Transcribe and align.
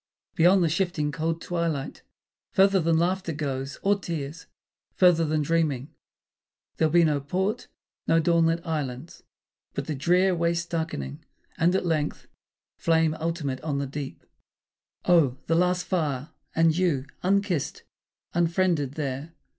Beyond 0.33 0.63
the 0.63 0.67
shifting 0.69 1.11
cold 1.11 1.39
twilight, 1.41 2.01
Further 2.53 2.79
than 2.79 2.97
laughter 2.97 3.33
goes, 3.33 3.77
or 3.83 3.99
tears, 3.99 4.47
further 4.95 5.23
than 5.23 5.43
dreaming, 5.43 5.93
There'll 6.77 6.91
be 6.91 7.03
no 7.03 7.19
port, 7.19 7.67
no 8.07 8.19
dawn 8.19 8.47
lit 8.47 8.65
islands! 8.65 9.21
But 9.75 9.85
the 9.85 9.93
drear 9.93 10.33
Waste 10.33 10.71
darkening, 10.71 11.23
and, 11.55 11.75
at 11.75 11.85
length, 11.85 12.25
flame 12.79 13.15
ultimate 13.19 13.61
on 13.61 13.77
the 13.77 13.85
deep. 13.85 14.25
Oh, 15.05 15.37
the 15.45 15.53
last 15.53 15.83
fire 15.85 16.31
and 16.55 16.75
you, 16.75 17.05
unkissed, 17.23 17.83
unfriended 18.33 18.93
there! 18.95 19.33